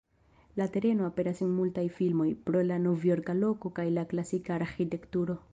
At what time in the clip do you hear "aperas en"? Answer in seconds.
1.09-1.51